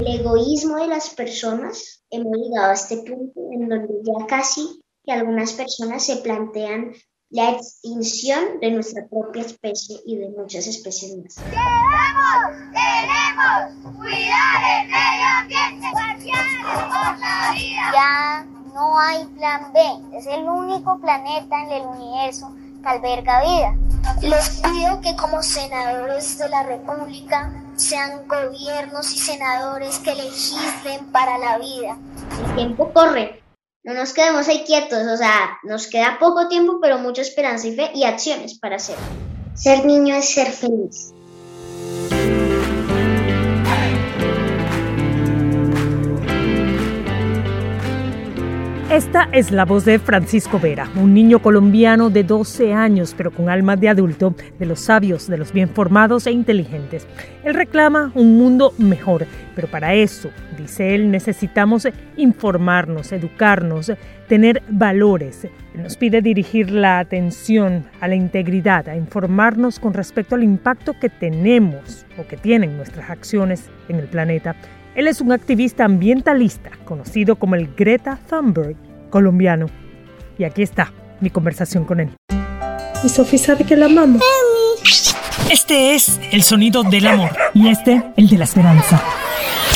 [0.00, 5.12] El egoísmo de las personas, hemos llegado a este punto en donde ya casi que
[5.12, 6.92] algunas personas se plantean
[7.30, 11.36] la extinción de nuestra propia especie y de muchas especies más.
[11.36, 15.86] Debemos, tenemos, cuidar el medio ambiente,
[16.62, 17.92] por la vida.
[17.92, 23.81] Ya no hay plan B, es el único planeta en el universo que alberga vida.
[24.20, 31.38] Les pido que como senadores de la República sean gobiernos y senadores que legislen para
[31.38, 31.98] la vida.
[32.46, 33.42] El tiempo corre,
[33.84, 37.74] no nos quedemos ahí quietos, o sea, nos queda poco tiempo, pero mucha esperanza y
[37.74, 38.96] fe y acciones para hacer.
[39.54, 41.12] Ser niño es ser feliz.
[48.92, 53.48] Esta es la voz de Francisco Vera, un niño colombiano de 12 años, pero con
[53.48, 57.06] alma de adulto, de los sabios, de los bien formados e inteligentes.
[57.42, 60.28] Él reclama un mundo mejor, pero para eso,
[60.58, 63.90] dice él, necesitamos informarnos, educarnos,
[64.28, 65.48] tener valores.
[65.74, 71.08] Nos pide dirigir la atención a la integridad, a informarnos con respecto al impacto que
[71.08, 74.54] tenemos o que tienen nuestras acciones en el planeta
[74.94, 78.76] él es un activista ambientalista conocido como el Greta Thunberg
[79.10, 79.66] colombiano.
[80.38, 82.10] Y aquí está mi conversación con él.
[83.04, 84.22] Y Sophie sabe que la amamos.
[85.50, 89.02] Este es el sonido del amor y este el de la esperanza.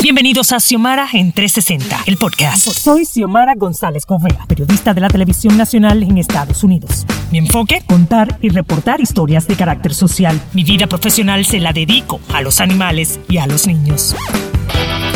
[0.02, 2.68] Bienvenidos a Xiomara en 360, el podcast.
[2.68, 7.06] Soy Xiomara González Correa, periodista de la televisión nacional en Estados Unidos.
[7.32, 10.40] Mi enfoque, contar y reportar historias de carácter social.
[10.52, 14.14] Mi vida profesional se la dedico a los animales y a los niños.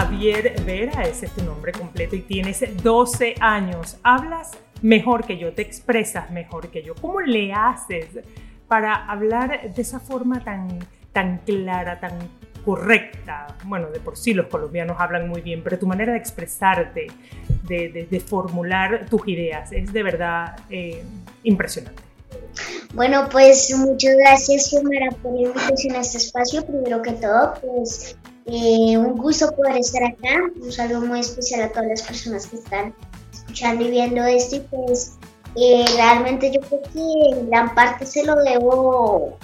[0.00, 3.98] Javier Vera, ese es tu nombre completo y tienes 12 años.
[4.02, 6.94] Hablas mejor que yo, te expresas mejor que yo.
[6.94, 8.06] ¿Cómo le haces
[8.66, 10.78] para hablar de esa forma tan,
[11.12, 12.14] tan clara, tan
[12.64, 13.58] correcta?
[13.64, 17.08] Bueno, de por sí los colombianos hablan muy bien, pero tu manera de expresarte,
[17.68, 21.04] de, formular tus ideas, es de verdad eh,
[21.42, 22.02] impresionante.
[22.94, 26.64] Bueno, pues muchas gracias, Xiomara, por la invitación a este espacio.
[26.64, 28.16] Primero que todo, pues
[28.50, 30.50] eh, un gusto poder estar acá.
[30.60, 32.94] Un saludo muy especial a todas las personas que están
[33.32, 34.56] escuchando y viendo esto.
[34.56, 35.12] Y pues
[35.54, 39.38] eh, realmente yo creo que en gran parte se lo debo,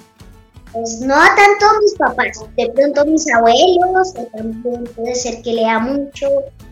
[0.72, 5.14] pues no a tanto a mis papás, de pronto a mis abuelos, que también puede
[5.14, 6.26] ser que lea mucho.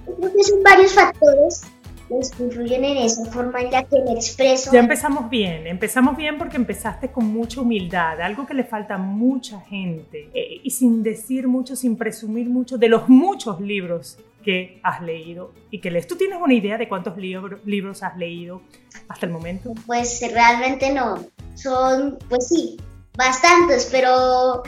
[0.06, 1.62] Yo creo que son varios factores
[2.08, 4.72] pues, influyen en esa forma en la que me expreso.
[4.72, 8.98] Ya empezamos bien, empezamos bien porque empezaste con mucha humildad, algo que le falta a
[8.98, 14.78] mucha gente, eh, y sin decir mucho, sin presumir mucho de los muchos libros que
[14.82, 16.06] has leído y que lees.
[16.06, 18.60] ¿Tú tienes una idea de cuántos libros has leído
[19.08, 19.72] hasta el momento?
[19.86, 22.76] Pues realmente no, son, pues sí,
[23.16, 24.62] bastantes, pero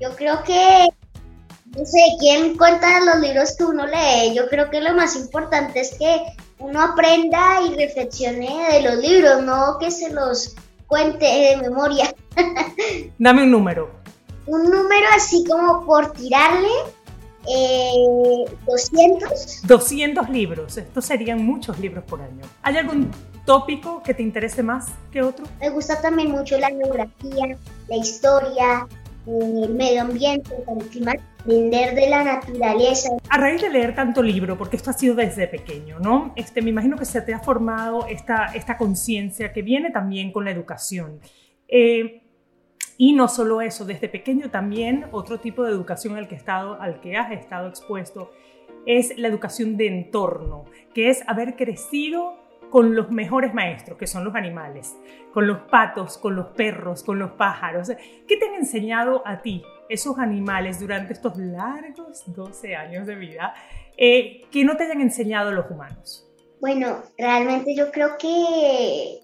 [0.00, 0.88] yo creo que
[1.76, 4.34] no sé quién cuenta los libros que uno lee.
[4.34, 6.20] Yo creo que lo más importante es que
[6.60, 10.54] uno aprenda y reflexione de los libros, no que se los
[10.86, 12.14] cuente de memoria.
[13.18, 13.90] Dame un número.
[14.46, 16.68] Un número así como por tirarle.
[17.48, 19.62] Eh, 200.
[19.66, 20.76] 200 libros.
[20.76, 22.42] Estos serían muchos libros por año.
[22.62, 23.10] ¿Hay algún
[23.46, 25.46] tópico que te interese más que otro?
[25.60, 27.56] Me gusta también mucho la geografía,
[27.88, 28.86] la historia,
[29.38, 33.10] el medio ambiente, el clima, aprender de la naturaleza.
[33.28, 36.32] A raíz de leer tanto libro, porque esto ha sido desde pequeño, ¿no?
[36.36, 40.44] Este, me imagino que se te ha formado esta, esta conciencia que viene también con
[40.44, 41.20] la educación.
[41.68, 42.22] Eh,
[42.96, 47.00] y no solo eso, desde pequeño también otro tipo de educación al que, estado, al
[47.00, 48.30] que has estado expuesto
[48.86, 52.36] es la educación de entorno, que es haber crecido
[52.70, 54.96] con los mejores maestros, que son los animales,
[55.34, 57.88] con los patos, con los perros, con los pájaros.
[58.26, 63.54] ¿Qué te han enseñado a ti esos animales durante estos largos 12 años de vida
[63.96, 66.26] eh, que no te hayan enseñado los humanos?
[66.60, 69.20] Bueno, realmente yo creo que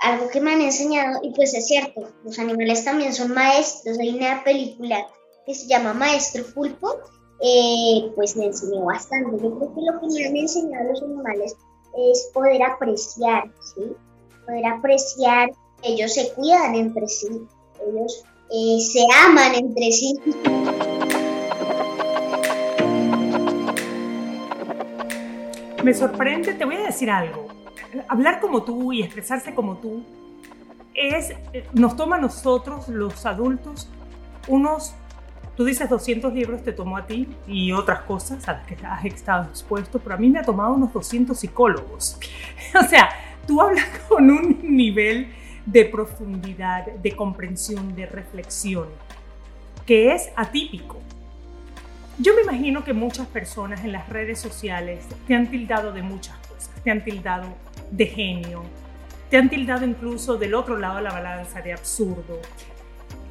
[0.00, 3.98] algo que me han enseñado, y pues es cierto, los animales también son maestros.
[4.00, 5.06] Hay una película
[5.46, 6.98] que se llama Maestro Pulpo,
[7.40, 9.30] eh, pues me enseñó bastante.
[9.42, 11.56] Yo creo que lo que me han enseñado los animales
[11.96, 13.92] es poder apreciar, ¿sí?
[14.46, 15.50] Poder apreciar,
[15.82, 17.28] ellos se cuidan entre sí,
[17.86, 20.18] ellos eh, se aman entre sí.
[25.82, 27.48] Me sorprende, te voy a decir algo.
[28.08, 30.04] Hablar como tú y expresarse como tú
[30.94, 31.32] es,
[31.72, 33.88] nos toma a nosotros, los adultos,
[34.48, 34.94] unos,
[35.56, 39.04] tú dices 200 libros te tomó a ti y otras cosas a las que has
[39.04, 42.18] estado expuesto, pero a mí me ha tomado unos 200 psicólogos.
[42.78, 43.08] o sea,
[43.46, 45.28] tú hablas con un nivel
[45.66, 48.86] de profundidad, de comprensión, de reflexión,
[49.86, 50.98] que es atípico.
[52.18, 56.36] Yo me imagino que muchas personas en las redes sociales te han tildado de muchas
[56.48, 57.48] cosas, te han tildado
[57.90, 58.62] de genio,
[59.30, 62.40] te han tildado incluso del otro lado de la balanza de absurdo,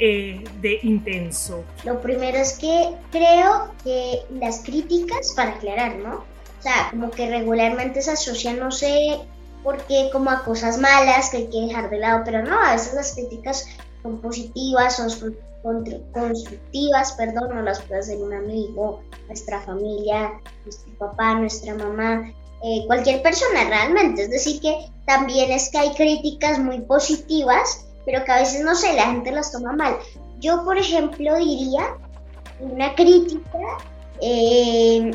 [0.03, 1.63] eh, de intenso.
[1.83, 6.15] Lo primero es que creo que las críticas, para aclarar, ¿no?
[6.15, 9.19] O sea, como que regularmente se asocian, no sé
[9.63, 12.71] por qué, como a cosas malas que hay que dejar de lado, pero no, a
[12.71, 13.67] veces las críticas
[14.01, 15.35] son positivas, son
[16.11, 20.31] constructivas, perdón, no las puede hacer un amigo, nuestra familia,
[20.63, 22.33] nuestro papá, nuestra mamá,
[22.63, 24.23] eh, cualquier persona realmente.
[24.23, 28.75] Es decir, que también es que hay críticas muy positivas, pero que a veces no
[28.75, 29.97] sé, la gente las toma mal.
[30.39, 31.95] Yo, por ejemplo, diría
[32.59, 33.59] una crítica
[34.21, 35.11] eh,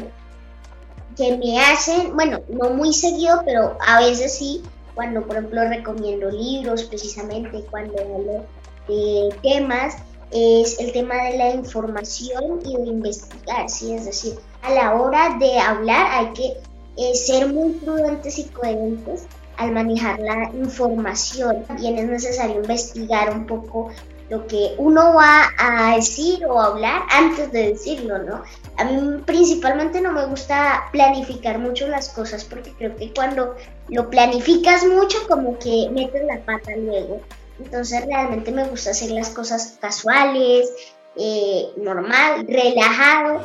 [1.16, 4.62] que me hacen, bueno, no muy seguido, pero a veces sí,
[4.94, 8.44] cuando por ejemplo recomiendo libros, precisamente cuando hablo
[8.88, 9.96] de temas,
[10.30, 13.94] es el tema de la información y de investigar, ¿sí?
[13.94, 16.56] Es decir, a la hora de hablar hay que
[16.96, 19.26] eh, ser muy prudentes y coherentes
[19.58, 21.64] al manejar la información.
[21.64, 23.91] También es necesario investigar un poco
[24.29, 28.43] lo que uno va a decir o hablar antes de decirlo, ¿no?
[28.76, 33.55] A mí principalmente no me gusta planificar mucho las cosas porque creo que cuando
[33.88, 37.20] lo planificas mucho como que metes la pata luego.
[37.58, 40.70] Entonces realmente me gusta hacer las cosas casuales,
[41.17, 43.41] eh, normal, relajado.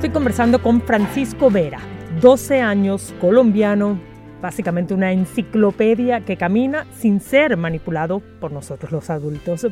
[0.00, 1.78] Estoy conversando con Francisco Vera,
[2.22, 4.00] 12 años, colombiano,
[4.40, 9.66] básicamente una enciclopedia que camina sin ser manipulado por nosotros los adultos.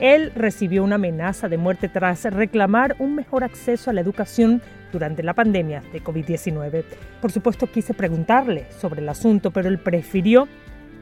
[0.00, 5.22] Él recibió una amenaza de muerte tras reclamar un mejor acceso a la educación durante
[5.22, 6.82] la pandemia de COVID-19.
[7.20, 10.48] Por supuesto quise preguntarle sobre el asunto, pero él prefirió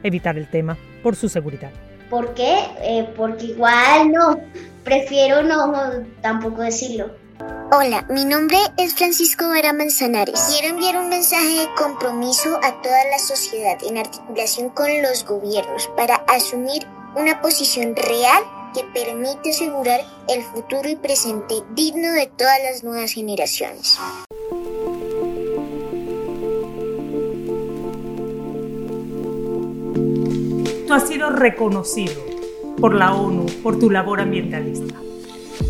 [0.03, 1.71] evitar el tema por su seguridad.
[2.09, 2.57] ¿Por qué?
[2.81, 4.41] Eh, porque igual no,
[4.83, 5.71] prefiero no
[6.19, 7.22] tampoco decirlo.
[7.75, 10.39] Hola, mi nombre es Francisco Vera Manzanares.
[10.51, 15.89] Quiero enviar un mensaje de compromiso a toda la sociedad en articulación con los gobiernos
[15.97, 16.85] para asumir
[17.15, 18.43] una posición real
[18.75, 23.97] que permite asegurar el futuro y presente digno de todas las nuevas generaciones.
[30.87, 32.21] Tú has sido reconocido
[32.79, 34.93] por la ONU por tu labor ambientalista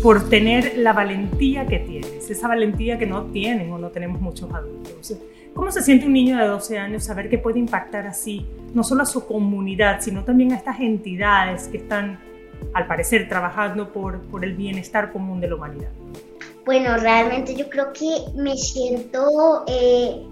[0.04, 4.52] por tener la valentía que tienes, esa valentía que no tienen o no tenemos muchos
[4.52, 5.16] adultos.
[5.54, 8.44] ¿Cómo se siente un niño de 12 años saber que puede impactar así,
[8.74, 12.20] no solo a su comunidad, sino también a estas entidades que están,
[12.74, 15.88] al parecer, trabajando por, por el bienestar común de la humanidad?
[16.66, 20.22] Bueno, realmente yo creo que me siento eh,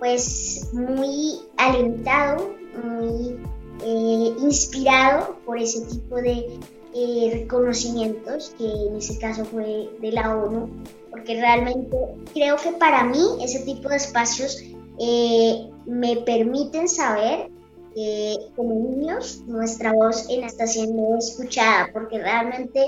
[0.00, 3.36] pues muy alentado, muy
[3.84, 6.58] eh, inspirado por ese tipo de
[6.94, 10.68] eh, reconocimientos, que en ese caso fue de la ONU,
[11.10, 11.96] porque realmente
[12.32, 14.62] creo que para mí ese tipo de espacios
[14.98, 17.50] eh, me permiten saber
[17.94, 22.80] que como niños nuestra voz está siendo escuchada, porque realmente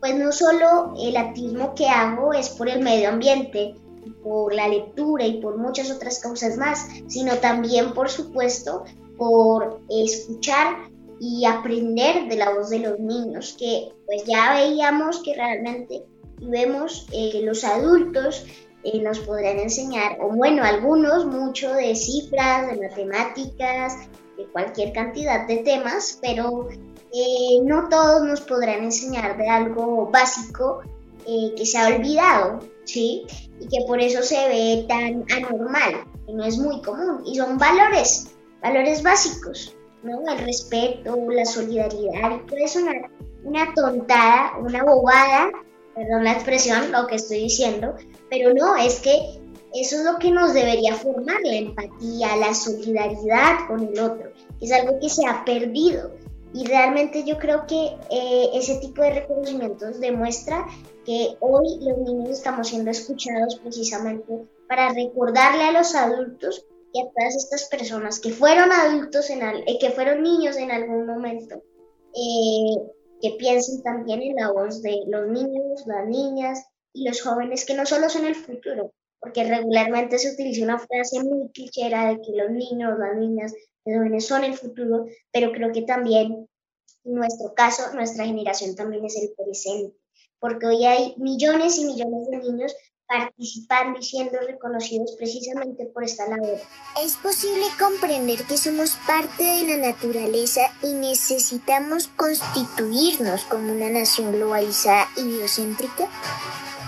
[0.00, 3.76] pues no solo el activismo que hago es por el medio ambiente,
[4.22, 8.84] por la lectura y por muchas otras causas más, sino también, por supuesto,
[9.18, 10.89] por escuchar
[11.20, 16.06] y aprender de la voz de los niños, que pues ya veíamos que realmente
[16.40, 18.46] vemos eh, que los adultos
[18.84, 23.98] eh, nos podrán enseñar, o bueno, algunos mucho de cifras, de matemáticas,
[24.38, 26.68] de cualquier cantidad de temas, pero
[27.12, 30.80] eh, no todos nos podrán enseñar de algo básico
[31.56, 33.24] que se ha olvidado, ¿sí?
[33.60, 37.56] Y que por eso se ve tan anormal, que no es muy común, y son
[37.56, 38.30] valores
[38.62, 40.20] valores básicos, ¿no?
[40.30, 43.10] El respeto, la solidaridad, puede sonar
[43.44, 45.50] una tontada, una bobada,
[45.94, 47.94] perdón la expresión, lo que estoy diciendo,
[48.28, 49.40] pero no, es que
[49.74, 54.32] eso es lo que nos debería formar, la empatía, la solidaridad con el otro.
[54.60, 56.12] Es algo que se ha perdido.
[56.52, 60.66] Y realmente yo creo que eh, ese tipo de reconocimientos demuestra
[61.06, 67.04] que hoy los niños estamos siendo escuchados precisamente para recordarle a los adultos y a
[67.04, 71.62] todas estas personas que fueron adultos, en eh, que fueron niños en algún momento,
[72.14, 72.76] eh,
[73.20, 77.74] que piensen también en la voz de los niños, las niñas y los jóvenes que
[77.74, 82.32] no solo son el futuro, porque regularmente se utiliza una frase muy clichera de que
[82.32, 83.54] los niños, las niñas,
[83.84, 86.48] los jóvenes son el futuro, pero creo que también
[87.04, 89.96] en nuestro caso, nuestra generación también es el presente,
[90.38, 92.74] porque hoy hay millones y millones de niños
[93.10, 96.60] participando y siendo reconocidos precisamente por esta labor.
[97.02, 104.30] ¿Es posible comprender que somos parte de la naturaleza y necesitamos constituirnos como una nación
[104.30, 106.06] globalizada y biocéntrica?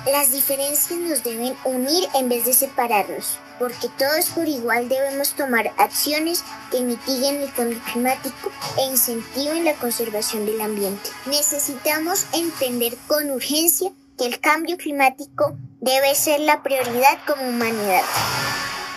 [0.06, 5.72] Las diferencias nos deben unir en vez de separarnos, porque todos por igual debemos tomar
[5.76, 11.10] acciones que mitiguen el cambio climático e incentiven la conservación del ambiente.
[11.26, 18.02] Necesitamos entender con urgencia que el cambio climático debe ser la prioridad como humanidad.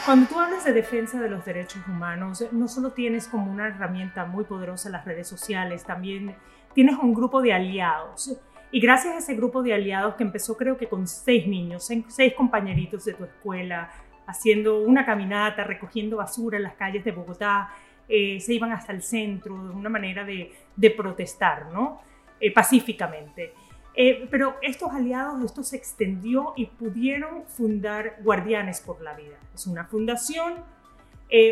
[0.05, 4.25] Cuando tú hablas de defensa de los derechos humanos, no solo tienes como una herramienta
[4.25, 6.35] muy poderosa las redes sociales, también
[6.75, 8.37] tienes un grupo de aliados
[8.71, 12.33] y gracias a ese grupo de aliados que empezó creo que con seis niños, seis
[12.35, 13.89] compañeritos de tu escuela,
[14.27, 17.71] haciendo una caminata, recogiendo basura en las calles de Bogotá,
[18.07, 20.53] eh, se iban hasta el centro de una manera de,
[20.95, 22.01] protestar, ¿no?
[22.39, 23.53] Eh, pacíficamente.
[23.97, 29.37] Eh, pero estos aliados, esto se extendió y pudieron fundar Guardianes por la Vida.
[29.53, 30.75] Es una fundación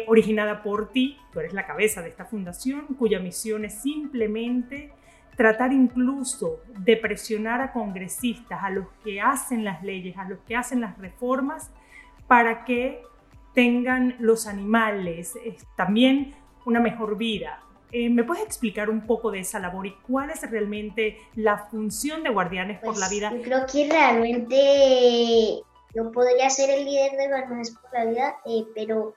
[0.07, 4.93] originada por ti, tú eres la cabeza de esta fundación, cuya misión es simplemente
[5.35, 10.55] tratar incluso de presionar a congresistas, a los que hacen las leyes, a los que
[10.55, 11.71] hacen las reformas,
[12.27, 13.01] para que
[13.53, 15.33] tengan los animales
[15.75, 16.33] también
[16.65, 17.59] una mejor vida.
[17.95, 22.23] Eh, ¿Me puedes explicar un poco de esa labor y cuál es realmente la función
[22.23, 23.31] de Guardianes por la pues, Vida?
[23.31, 25.61] Yo creo que realmente
[25.93, 29.13] yo podría ser el líder de Guardianes por la Vida, eh, pero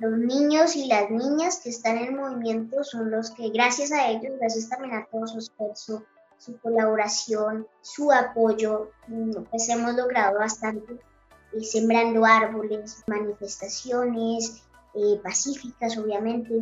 [0.00, 4.34] los niños y las niñas que están en movimiento son los que, gracias a ellos,
[4.38, 6.04] gracias también a todo su esfuerzo,
[6.36, 10.92] su colaboración, su apoyo, mm, pues hemos logrado bastante,
[11.54, 14.62] eh, sembrando árboles, manifestaciones
[14.94, 16.52] eh, pacíficas, obviamente,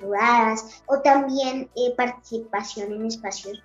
[0.00, 3.62] rodadas, o también eh, participación en espacios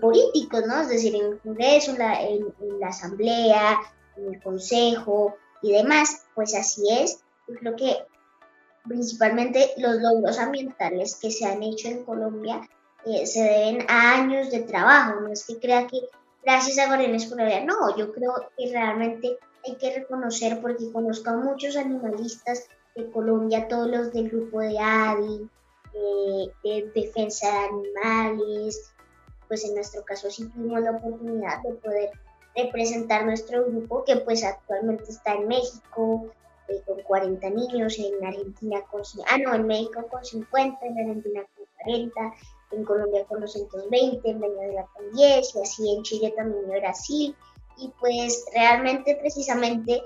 [0.00, 0.82] políticos, ¿no?
[0.82, 3.80] Es decir, en el Congreso, en la, Asamblea,
[4.16, 7.20] en el Consejo y demás, pues así es.
[7.48, 7.96] Yo creo que
[8.84, 12.60] principalmente los logros ambientales que se han hecho en Colombia
[13.04, 15.98] eh, se deben a años de trabajo, no es que crea que
[16.44, 21.36] gracias a Guardianes Vida, no, yo creo que realmente hay que reconocer porque conozco a
[21.36, 25.48] muchos animalistas de Colombia, todos los del grupo de ADI,
[26.64, 28.92] de defensa de animales,
[29.48, 32.10] pues en nuestro caso sí tuvimos la oportunidad de poder
[32.54, 36.30] representar nuestro grupo que pues actualmente está en México,
[36.86, 41.66] con 40 niños, en Argentina con, ah no, en México con 50, en Argentina con
[41.84, 42.34] 40,
[42.72, 47.36] en Colombia con 220, en Venezuela con 10 y así en Chile también y Brasil.
[47.78, 50.02] Y pues realmente precisamente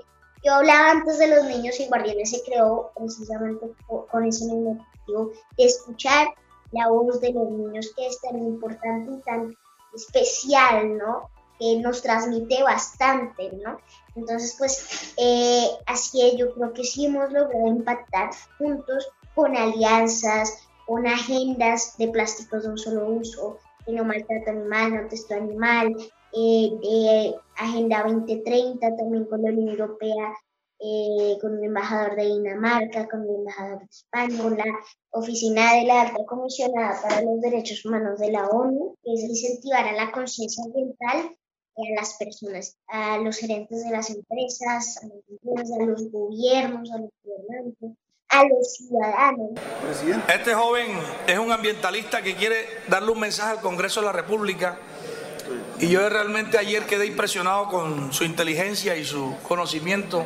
[0.47, 5.31] yo hablaba antes de los niños y guardianes se creó precisamente con ese mismo objetivo
[5.57, 6.27] de escuchar
[6.71, 9.57] la voz de los niños que es tan importante y tan
[9.93, 11.29] especial, ¿no?
[11.59, 13.79] que nos transmite bastante, ¿no?
[14.15, 20.59] Entonces, pues eh, así es, yo creo que sí hemos logrado impactar juntos con alianzas,
[20.85, 25.95] con agendas de plásticos de un solo uso, de no maltrato animal, no texto animal,
[26.33, 30.33] eh, de Agenda 2030 también con la Unión Europea,
[30.79, 34.65] eh, con el embajador de Dinamarca, con el embajador de España, con la
[35.11, 39.87] oficina de la alta comisionada para los derechos humanos de la ONU, que es incentivar
[39.87, 41.35] a la conciencia ambiental
[41.77, 46.97] a las personas, a los gerentes de las empresas, a los, a los gobiernos, a
[46.97, 47.91] los gobernantes,
[48.29, 49.51] a los ciudadanos.
[50.33, 50.87] Este joven
[51.27, 54.79] es un ambientalista que quiere darle un mensaje al Congreso de la República
[55.79, 60.25] y yo realmente ayer quedé impresionado con su inteligencia y su conocimiento.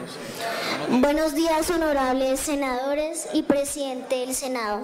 [0.90, 4.82] Buenos días, honorables senadores y presidente del Senado.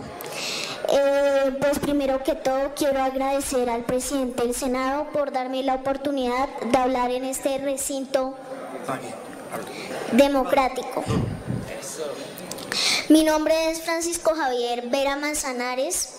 [0.90, 6.50] Eh, pues primero que todo quiero agradecer al presidente del Senado por darme la oportunidad
[6.62, 8.36] de hablar en este recinto
[10.12, 11.04] democrático.
[13.10, 16.14] Mi nombre es Francisco Javier Vera Manzanares.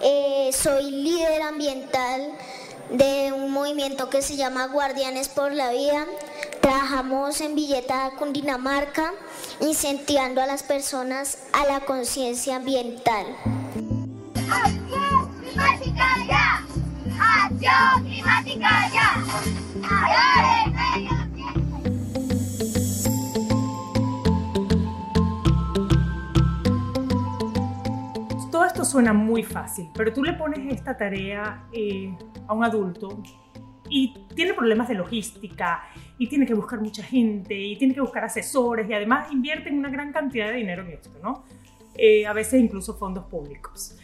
[0.00, 2.32] Eh, soy líder ambiental
[2.90, 6.06] de un movimiento que se llama Guardianes por la Vida.
[6.60, 9.12] Trabajamos en Villeta, Cundinamarca,
[9.60, 13.26] incentivando a las personas a la conciencia ambiental.
[14.50, 16.66] ¡Acción climática ya!
[17.20, 19.28] ¡Acción climática ya!
[28.98, 32.12] Suena muy fácil, pero tú le pones esta tarea eh,
[32.48, 33.22] a un adulto
[33.88, 35.84] y tiene problemas de logística
[36.18, 39.78] y tiene que buscar mucha gente y tiene que buscar asesores y además invierte en
[39.78, 41.44] una gran cantidad de dinero en esto, ¿no?
[41.94, 43.96] Eh, a veces incluso fondos públicos.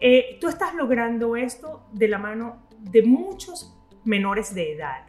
[0.00, 3.72] Eh, tú estás logrando esto de la mano de muchos
[4.02, 5.06] menores de edad.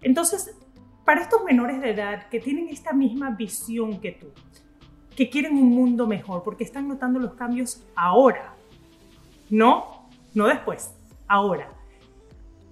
[0.00, 0.56] Entonces,
[1.04, 4.28] para estos menores de edad que tienen esta misma visión que tú,
[5.14, 8.53] que quieren un mundo mejor porque están notando los cambios ahora,
[9.54, 10.92] no, no después,
[11.28, 11.72] ahora.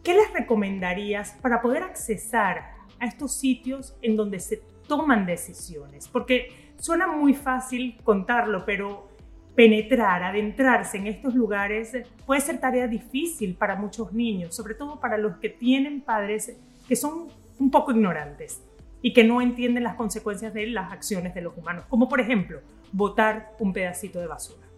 [0.02, 6.08] ¿Qué les recomendarías para poder accesar a estos sitios en donde se toman decisiones?
[6.08, 9.08] Porque suena muy fácil contarlo, pero
[9.54, 11.92] penetrar, adentrarse en estos lugares
[12.26, 16.56] puede ser tarea difícil para muchos niños, sobre todo para los que tienen padres
[16.88, 17.28] que son
[17.60, 18.60] un poco ignorantes
[19.02, 22.58] y que no entienden las consecuencias de las acciones de los humanos, como por ejemplo
[22.90, 24.71] botar un pedacito de basura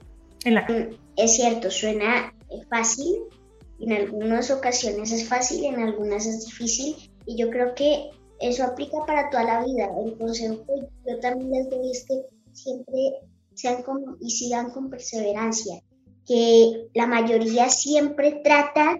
[0.53, 0.67] la
[1.17, 2.35] Es cierto, suena
[2.69, 3.23] fácil,
[3.81, 6.97] en algunas ocasiones es fácil, en algunas es difícil
[7.27, 8.11] y yo creo que
[8.41, 9.89] eso aplica para toda la vida.
[10.05, 12.23] El consejo que yo también les doy es que
[12.53, 13.15] siempre
[13.55, 15.81] sean con, y sigan con perseverancia,
[16.27, 18.99] que la mayoría siempre trata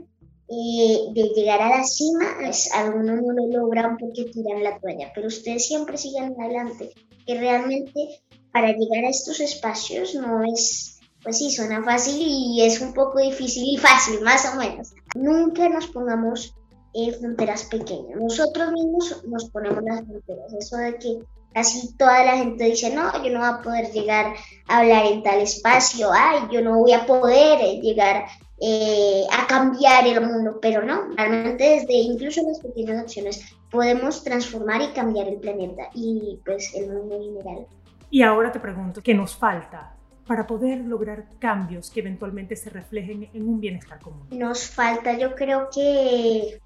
[0.49, 5.11] eh, de llegar a la cima, pues, algunos no lo logran porque tiran la toalla,
[5.15, 6.91] pero ustedes siempre sigan adelante,
[7.27, 8.21] que realmente
[8.53, 10.94] para llegar a estos espacios no es
[11.25, 14.93] pues sí, suena fácil y es un poco difícil y fácil, más o menos.
[15.15, 16.55] Nunca nos pongamos
[16.93, 18.21] en fronteras pequeñas.
[18.21, 20.53] Nosotros mismos nos ponemos las fronteras.
[20.53, 21.19] Eso de que
[21.55, 24.35] casi toda la gente dice, no, yo no voy a poder llegar
[24.69, 28.27] a hablar en tal espacio, ay, yo no voy a poder llegar
[28.61, 34.83] eh, a cambiar el mundo, pero no, realmente desde incluso las pequeñas acciones podemos transformar
[34.83, 37.67] y cambiar el planeta y pues el mundo general.
[38.11, 39.94] Y ahora te pregunto, ¿qué nos falta
[40.27, 44.27] para poder lograr cambios que eventualmente se reflejen en un bienestar común?
[44.31, 46.61] Nos falta, yo creo que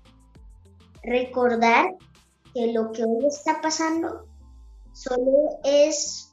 [1.02, 1.94] recordar
[2.54, 4.26] que lo que hoy está pasando
[4.92, 6.32] solo es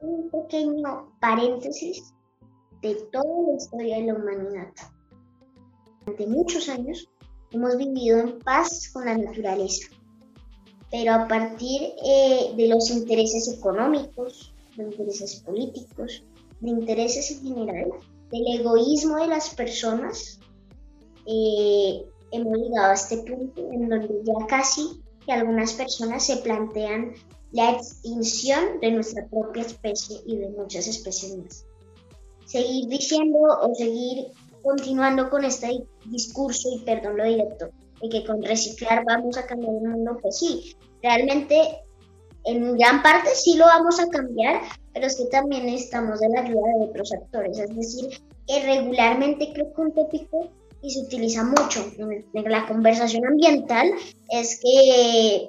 [0.00, 2.14] un pequeño paréntesis
[2.82, 4.72] de toda la historia de la humanidad.
[6.00, 7.08] Durante muchos años
[7.50, 9.88] hemos vivido en paz con la naturaleza,
[10.90, 16.24] pero a partir eh, de los intereses económicos, de intereses políticos,
[16.60, 17.92] de intereses en general,
[18.30, 20.40] del egoísmo de las personas,
[21.26, 27.14] eh, hemos llegado a este punto en donde ya casi que algunas personas se plantean
[27.52, 31.64] la extinción de nuestra propia especie y de muchas especies más.
[32.46, 34.32] Seguir diciendo o seguir
[34.62, 37.70] continuando con este discurso, y perdón lo directo,
[38.02, 41.83] de que con reciclar vamos a cambiar el mundo, pues sí, realmente
[42.44, 44.60] en gran parte sí lo vamos a cambiar,
[44.92, 47.58] pero es que también necesitamos de la ayuda de otros actores.
[47.58, 50.50] Es decir, que regularmente creo que un tópico
[50.82, 53.90] y se utiliza mucho en la conversación ambiental
[54.28, 55.48] es que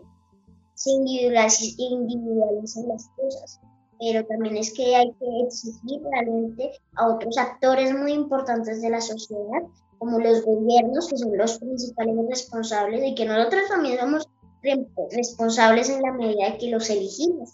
[0.76, 3.60] se individualizan las cosas,
[4.00, 9.02] pero también es que hay que exigir realmente a otros actores muy importantes de la
[9.02, 9.64] sociedad,
[9.98, 14.28] como los gobiernos, que son los principales responsables, y que nosotros también somos
[15.12, 17.52] responsables en la medida que los elegimos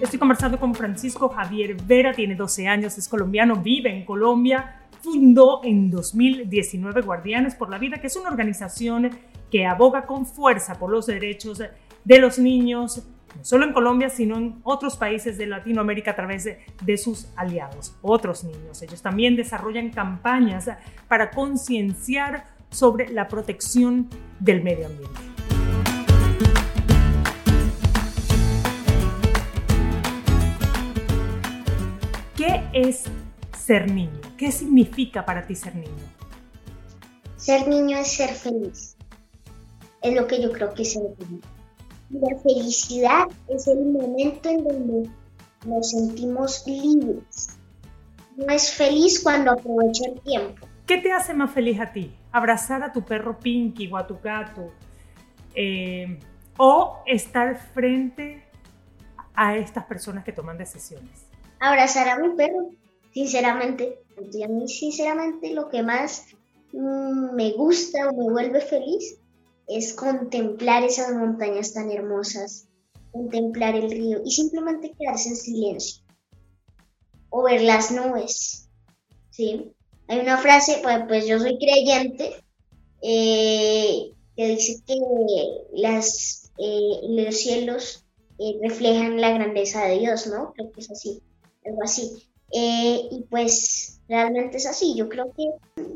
[0.00, 5.60] Estoy conversando con Francisco Javier Vera, tiene 12 años, es colombiano, vive en Colombia, fundó
[5.64, 9.10] en 2019 Guardianes por la Vida, que es una organización
[9.50, 11.62] que aboga con fuerza por los derechos
[12.04, 13.02] de los niños,
[13.36, 17.94] no solo en Colombia, sino en otros países de Latinoamérica a través de, sus aliados,
[18.02, 18.82] otros niños.
[18.82, 20.68] Ellos también desarrollan campañas
[21.08, 25.20] para concienciar sobre la protección del medio ambiente.
[32.36, 33.04] ¿Qué es
[33.56, 34.20] ser niño?
[34.36, 36.04] ¿Qué significa para ti ser niño?
[37.36, 38.96] Ser niño es ser feliz.
[40.02, 41.40] Es lo que yo creo que es ser niño
[42.12, 45.10] la felicidad es el momento en donde
[45.66, 47.58] nos sentimos libres.
[48.36, 50.66] No es feliz cuando aprovecha el tiempo.
[50.86, 52.12] ¿Qué te hace más feliz a ti?
[52.32, 54.70] ¿Abrazar a tu perro Pinky o a tu gato?
[55.54, 56.18] eh,
[56.58, 58.44] o estar frente
[59.34, 61.26] a estas personas que toman decisiones?
[61.60, 62.70] Abrazar a mi perro,
[63.12, 63.98] sinceramente.
[64.32, 66.26] Y a mí, sinceramente, lo que más
[66.72, 69.18] mm, me gusta o me vuelve feliz
[69.76, 72.68] es contemplar esas montañas tan hermosas,
[73.10, 76.04] contemplar el río y simplemente quedarse en silencio
[77.30, 78.68] o ver las nubes.
[79.30, 79.72] ¿sí?
[80.08, 82.42] Hay una frase, pues, pues yo soy creyente,
[83.02, 84.96] eh, que dice que
[85.72, 88.04] las, eh, los cielos
[88.38, 90.52] eh, reflejan la grandeza de Dios, ¿no?
[90.54, 91.22] Creo que es así,
[91.64, 92.28] algo así.
[92.54, 95.48] y pues realmente es así, yo creo que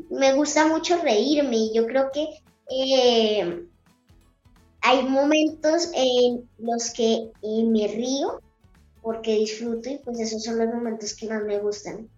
[0.09, 2.27] me gusta mucho reírme y yo creo que
[4.81, 8.41] hay momentos en los que me río
[9.01, 12.09] porque disfruto y pues esos son los momentos que más me gustan.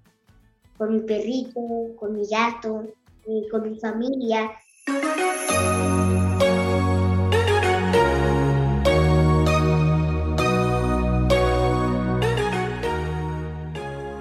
[0.78, 1.60] Con mi perrito,
[1.98, 2.88] con mi gato,
[3.52, 4.52] con mi familia.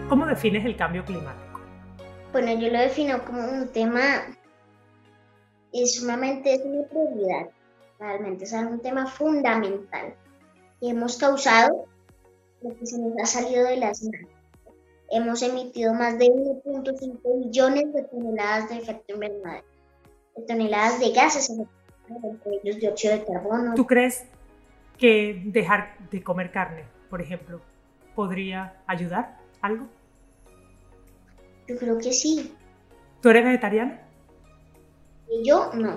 [0.09, 1.61] ¿Cómo defines el cambio climático?
[2.33, 4.27] Bueno, yo lo defino como un tema,
[5.83, 7.51] es sumamente, es una prioridad,
[7.99, 10.15] realmente, es un tema fundamental
[10.81, 11.87] que hemos causado
[12.63, 14.31] lo que se nos ha salido de las manos.
[15.11, 19.67] Hemos emitido más de 1.5 millones de toneladas de efecto invernadero,
[20.37, 23.75] de toneladas de gases, entre ellos dióxido de carbono.
[23.75, 24.25] ¿Tú crees
[24.99, 27.61] que dejar de comer carne, por ejemplo,
[28.15, 29.87] podría ayudar algo?
[31.67, 32.55] Yo creo que sí.
[33.23, 34.08] ¿Tú eres vegetariana?
[35.45, 35.97] Yo no.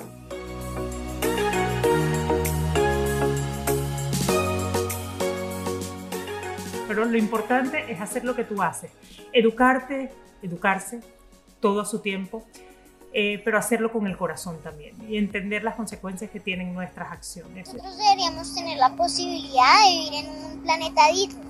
[6.92, 8.92] pero lo importante es hacer lo que tú haces,
[9.32, 11.00] educarte, educarse
[11.62, 12.44] todo a su tiempo,
[13.14, 17.68] eh, pero hacerlo con el corazón también y entender las consecuencias que tienen nuestras acciones.
[17.68, 21.42] Nosotros deberíamos tener la posibilidad de vivir en un planeta digno,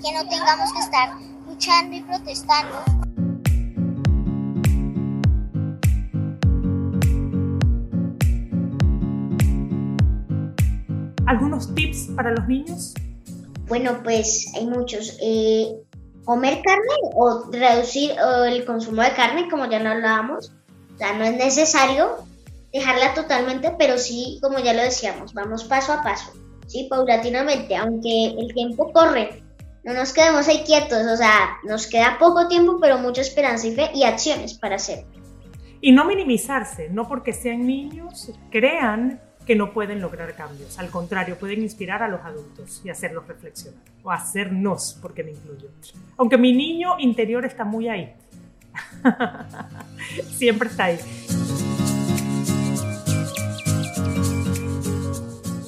[0.00, 3.05] que no tengamos que estar luchando y protestando.
[11.26, 12.94] ¿Algunos tips para los niños?
[13.68, 15.18] Bueno, pues hay muchos.
[15.20, 15.76] Eh,
[16.24, 18.12] comer carne o reducir
[18.46, 20.52] el consumo de carne, como ya no hablábamos.
[20.94, 22.16] O sea, no es necesario
[22.72, 26.32] dejarla totalmente, pero sí, como ya lo decíamos, vamos paso a paso,
[26.66, 29.42] sí, paulatinamente, aunque el tiempo corre.
[29.84, 33.74] No nos quedemos ahí quietos, o sea, nos queda poco tiempo, pero mucha esperanza y
[33.74, 35.04] fe y acciones para hacer.
[35.80, 40.78] Y no minimizarse, no porque sean niños, crean que no pueden lograr cambios.
[40.78, 43.80] Al contrario, pueden inspirar a los adultos y hacerlos reflexionar.
[44.02, 45.68] O hacernos, porque me incluyo.
[46.16, 48.12] Aunque mi niño interior está muy ahí.
[50.36, 50.98] Siempre está ahí.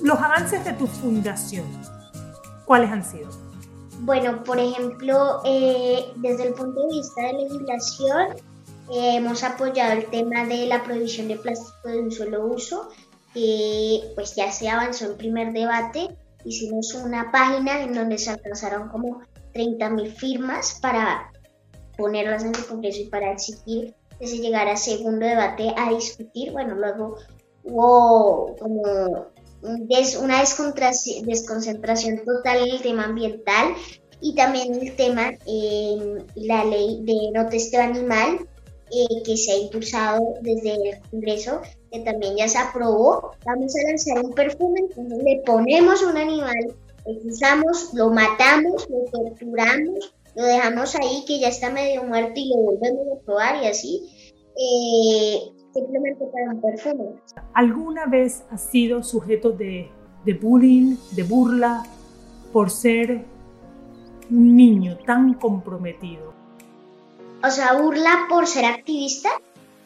[0.02, 1.66] Los avances de tu fundación,
[2.64, 3.28] ¿cuáles han sido?
[4.00, 8.28] Bueno, por ejemplo, eh, desde el punto de vista de legislación,
[8.90, 12.88] eh, hemos apoyado el tema de la prohibición de plástico de un solo uso
[14.14, 16.16] pues ya se avanzó en primer debate.
[16.44, 19.20] Hicimos una página en donde se alcanzaron como
[19.54, 21.30] 30.000 firmas para
[21.96, 26.52] ponerlas en el Congreso y para exigir que se llegara a segundo debate a discutir.
[26.52, 27.16] Bueno, luego
[27.64, 29.28] hubo como
[29.62, 33.74] una desconcentración total en el tema ambiental
[34.20, 38.48] y también el tema en la ley de no testeo animal
[38.90, 43.32] eh, que se ha impulsado desde el Congreso, que también ya se aprobó.
[43.44, 46.74] Vamos a lanzar un perfume, entonces le ponemos un animal,
[47.06, 52.50] lo usamos, lo matamos, lo torturamos, lo dejamos ahí que ya está medio muerto y
[52.50, 54.34] lo volvemos a probar y así.
[54.56, 55.38] Eh,
[55.72, 57.04] simplemente para un perfume.
[57.54, 59.88] ¿Alguna vez has sido sujeto de,
[60.24, 61.84] de bullying, de burla,
[62.52, 63.24] por ser
[64.30, 66.28] un niño tan comprometido?
[67.42, 69.28] o sea, burla por ser activista.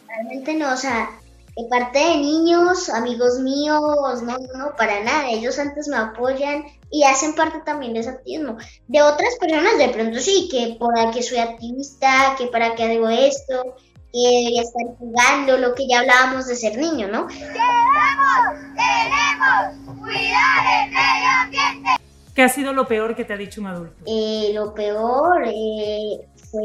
[0.08, 1.10] Realmente no, o sea,
[1.56, 5.28] de parte de niños, amigos míos, no, no, para nada.
[5.28, 8.56] Ellos antes me apoyan y hacen parte también de ese activismo.
[8.88, 13.08] De otras personas, de pronto sí, que por que soy activista, que para qué hago
[13.08, 13.76] esto,
[14.12, 17.26] que debería estar jugando, lo que ya hablábamos de ser niño, ¿no?
[17.26, 17.58] ¡Queremos,
[18.74, 21.90] queremos cuidar el medio ambiente!
[22.34, 23.94] ¿Qué ha sido lo peor que te ha dicho un adulto?
[24.06, 26.62] Eh, lo peor, eh, fue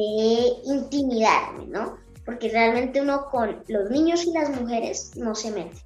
[0.66, 1.98] intimidarme, ¿no?
[2.28, 5.78] Porque realmente uno con los niños y las mujeres no se mete.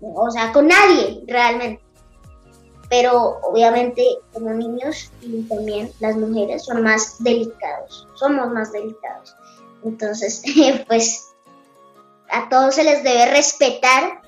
[0.00, 1.82] O sea, con nadie realmente.
[2.88, 9.34] Pero obviamente como niños y también las mujeres son más delicados, somos más delicados.
[9.84, 10.44] Entonces,
[10.86, 11.32] pues
[12.30, 14.22] a todos se les debe respetar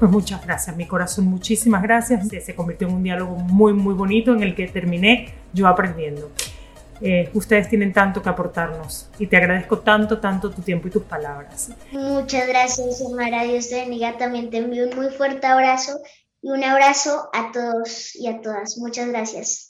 [0.00, 2.26] Pues muchas gracias, mi corazón, muchísimas gracias.
[2.42, 6.30] Se convirtió en un diálogo muy, muy bonito en el que terminé yo aprendiendo.
[7.02, 11.02] Eh, ustedes tienen tanto que aportarnos y te agradezco tanto, tanto tu tiempo y tus
[11.02, 11.72] palabras.
[11.92, 13.44] Muchas gracias, Xiomara.
[13.44, 14.16] Dios te bendiga.
[14.16, 16.00] También te envío un muy fuerte abrazo
[16.40, 18.78] y un abrazo a todos y a todas.
[18.78, 19.69] Muchas gracias.